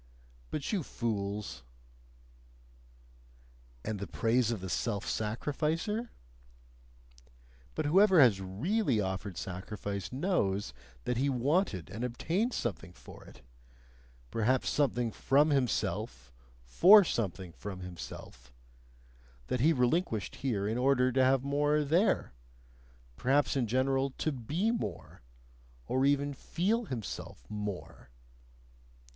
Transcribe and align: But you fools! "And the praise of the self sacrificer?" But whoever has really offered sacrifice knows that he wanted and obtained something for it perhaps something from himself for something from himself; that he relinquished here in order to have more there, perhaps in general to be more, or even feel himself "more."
But 0.49 0.71
you 0.73 0.81
fools! 0.81 1.61
"And 3.85 3.99
the 3.99 4.07
praise 4.07 4.49
of 4.49 4.59
the 4.59 4.67
self 4.67 5.07
sacrificer?" 5.07 6.09
But 7.75 7.85
whoever 7.85 8.19
has 8.19 8.41
really 8.41 8.99
offered 8.99 9.37
sacrifice 9.37 10.11
knows 10.11 10.73
that 11.03 11.17
he 11.17 11.29
wanted 11.29 11.91
and 11.91 12.03
obtained 12.03 12.51
something 12.55 12.93
for 12.93 13.25
it 13.25 13.41
perhaps 14.31 14.69
something 14.71 15.11
from 15.11 15.51
himself 15.51 16.33
for 16.63 17.03
something 17.03 17.51
from 17.51 17.81
himself; 17.81 18.51
that 19.49 19.59
he 19.59 19.71
relinquished 19.71 20.37
here 20.37 20.67
in 20.67 20.79
order 20.79 21.11
to 21.11 21.23
have 21.23 21.43
more 21.43 21.83
there, 21.83 22.33
perhaps 23.17 23.55
in 23.55 23.67
general 23.67 24.09
to 24.17 24.31
be 24.31 24.71
more, 24.71 25.21
or 25.85 26.07
even 26.07 26.33
feel 26.33 26.85
himself 26.85 27.45
"more." 27.51 28.09